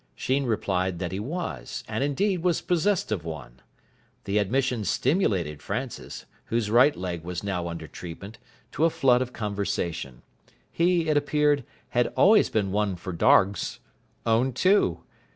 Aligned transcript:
Sheen 0.15 0.47
replied 0.47 0.97
that 0.97 1.11
he 1.11 1.19
was, 1.19 1.83
and, 1.87 2.03
indeed, 2.03 2.41
was 2.41 2.59
possessed 2.59 3.11
of 3.11 3.23
one. 3.23 3.61
The 4.23 4.39
admission 4.39 4.83
stimulated 4.83 5.61
Francis, 5.61 6.25
whose 6.45 6.71
right 6.71 6.95
leg 6.97 7.23
was 7.23 7.43
now 7.43 7.67
under 7.67 7.87
treatment, 7.87 8.39
to 8.71 8.85
a 8.85 8.89
flood 8.89 9.21
of 9.21 9.31
conversation. 9.31 10.23
He, 10.71 11.07
it 11.07 11.17
appeared, 11.17 11.63
had 11.89 12.07
always 12.17 12.49
been 12.49 12.71
one 12.71 12.95
for 12.95 13.13
dargs. 13.13 13.77
Owned 14.25 14.55
two. 14.55 15.01